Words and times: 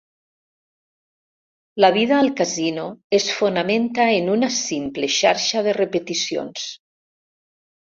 La 1.85 1.91
vida 1.97 2.17
al 2.19 2.33
casino 2.33 2.87
es 3.19 3.29
fonamenta 3.41 4.09
en 4.23 4.33
una 4.39 4.51
simple 4.63 5.13
xarxa 5.19 5.65
de 5.71 5.77
repeticions. 5.83 6.67